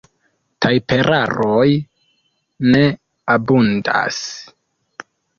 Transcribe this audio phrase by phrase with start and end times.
[0.65, 1.67] Tajperaroj
[2.75, 2.81] ne
[3.33, 4.19] abundas.